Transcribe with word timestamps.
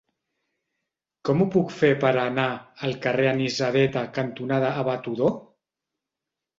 Com 1.29 1.43
ho 1.43 1.47
puc 1.57 1.75
fer 1.83 1.91
per 2.05 2.15
anar 2.23 2.47
al 2.89 2.97
carrer 3.05 3.31
Anisadeta 3.35 4.07
cantonada 4.19 4.77
Abat 4.85 5.15
Odó? 5.17 5.33